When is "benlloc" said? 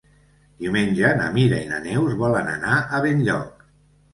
3.07-3.65